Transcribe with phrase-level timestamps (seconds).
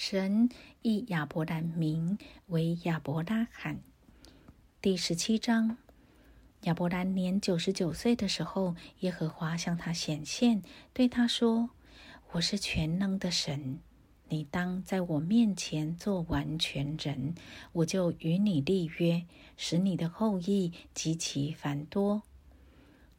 [0.00, 0.48] 神
[0.82, 3.80] 以亚伯兰名为亚伯拉罕。
[4.80, 5.76] 第十七章，
[6.62, 11.70] 亚伯兰年九十九岁的时候，耶和华向他显现，对他说
[12.30, 13.80] ：“我是全能的神，
[14.28, 17.34] 你当在我面前做完全人，
[17.72, 19.26] 我就与你立约，
[19.56, 22.22] 使你的后裔极其繁多。”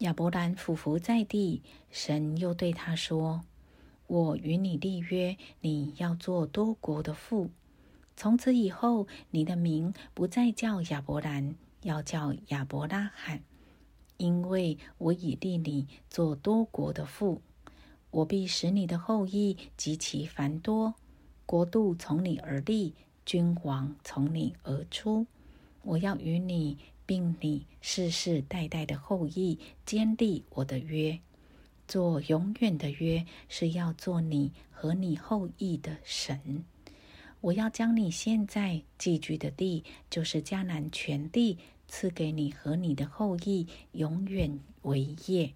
[0.00, 3.46] 亚伯兰俯伏在地，神又对他说。
[4.06, 7.50] 我与你立约，你要做多国的父。
[8.16, 13.42] 从此以后，你的名不再叫亚伯兰，要叫亚伯拉罕，
[14.16, 17.42] 因为我已立你做多国的父。
[18.10, 20.94] 我必使你的后裔极其繁多，
[21.44, 22.94] 国度从你而立，
[23.26, 25.26] 君王从你而出。
[25.82, 31.20] 我要与你，并你世世代代的后裔坚立我的约。
[31.86, 36.64] 做永远的约，是要做你和你后裔的神。
[37.40, 45.52] 我要将你现在寄居的地，就是迦南全地，赐给你和你的后裔，永远为业。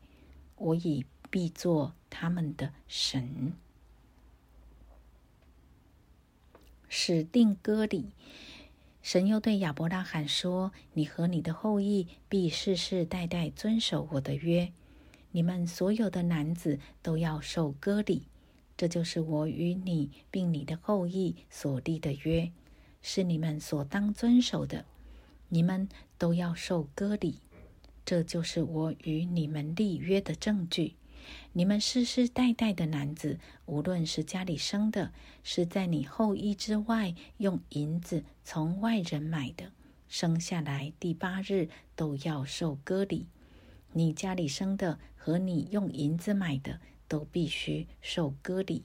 [0.57, 3.55] 我已必做他们的神。
[6.89, 8.11] 使定割礼，
[9.03, 14.73] 神又对亚伯拉罕说：“你和你的后裔必世世代代遵守我的约。”
[15.33, 18.29] 你们所有的男子都要受割礼，
[18.77, 22.51] 这就是我与你并你的后裔所立的约，
[23.03, 24.85] 是你们所当遵守的。
[25.49, 27.41] 你们都要受割礼，
[28.05, 30.95] 这就是我与你们立约的证据。
[31.53, 35.13] 你们世世代代的男子，无论是家里生的，
[35.45, 39.71] 是在你后裔之外用银子从外人买的，
[40.09, 43.27] 生下来第八日都要受割礼。
[43.93, 48.85] 你家里生的和你用银子买的都必须受割礼，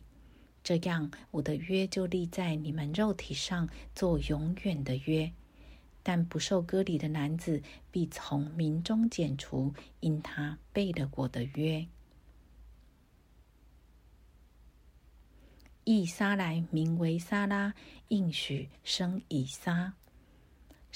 [0.64, 5.32] 这样我的约就立在你们肉体上，做永远的约。
[6.02, 11.88] 但不受割礼的男子必从民中剪除，因他背了我的约。
[15.84, 17.74] 以撒来名为沙拉，
[18.08, 19.94] 应许生以撒。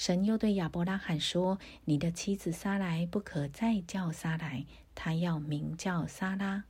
[0.00, 6.64] 神又对亚伯拉罕说：“你的妻子撒来不可再叫撒来，她要名叫撒拉。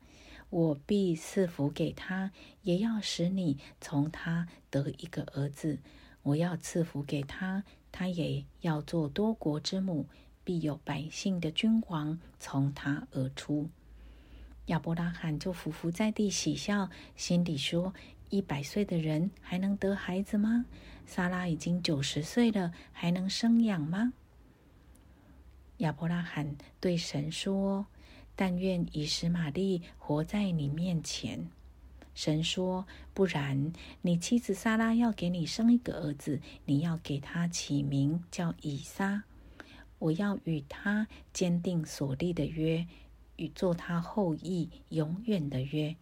[0.48, 2.32] 我必赐福给她，
[2.62, 5.78] 也要使你从她得一个儿子。
[6.22, 10.08] 我要赐福给她，她也要做多国之母，
[10.42, 13.70] 必有百姓的君王从她而出。”
[14.66, 17.94] 亚伯拉罕就伏伏在地喜笑，心里说
[18.30, 20.64] ：“一百岁的人还能得孩子吗？”
[21.06, 24.12] 莎拉已经九十岁了，还能生养吗？
[25.78, 27.86] 亚伯拉罕对神说
[28.36, 31.48] ：“但愿以实玛利活在你面前。”
[32.14, 39.24] 神说：“不然，你妻子莎拉要给你生一个儿子，你要给他起名叫以撒。
[39.98, 42.86] 我要与他坚定所立的约，
[43.36, 45.96] 与做他后裔永远的约。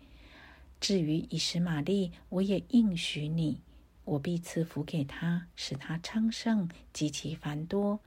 [0.80, 3.60] 至于以实玛利，我也应许你。”
[4.04, 8.00] 我必赐福给他，使他昌盛极其繁多。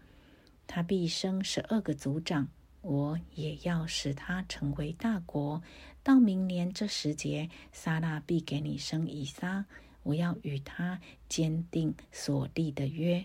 [0.66, 2.48] 他必生十二个族长，
[2.82, 5.62] 我也要使他成为大国。
[6.02, 9.64] 到明年这时节，撒拉必给你生以撒。
[10.02, 11.00] 我要与他
[11.30, 13.24] 坚定所立的约。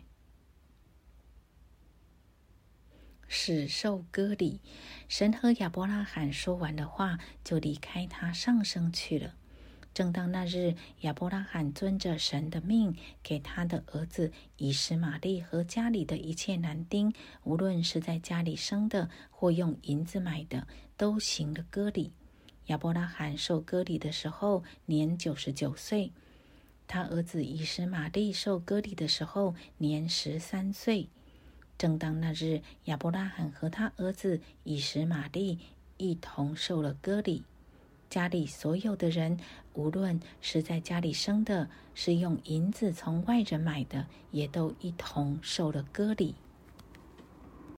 [3.29, 4.61] 使受割礼，
[5.09, 9.35] 神和亚伯拉罕说完的话，就离开他上升去了。
[9.93, 17.15] 正当那日，亚伯拉罕遵着神的命，给他的儿子以实玛利和家里的一切男丁，
[17.45, 20.67] 无论是在家里生的或用银子买的，
[20.99, 22.13] 都行了割礼。
[22.67, 26.13] 亚伯拉罕受割礼的时候年九十九岁，
[26.87, 31.09] 他儿子以实玛利受割礼的时候年十三岁。
[31.79, 35.59] 正当那日，亚伯拉罕和他儿子以实玛利
[35.97, 37.45] 一同受了割礼。
[38.09, 39.39] 家里所有的人，
[39.75, 46.35] 无论是在家里生的，是用银子从外人买的，也都一同受了割礼。